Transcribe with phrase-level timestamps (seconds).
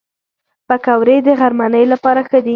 [0.67, 2.49] پکورې د غرمنۍ لپاره ښه دي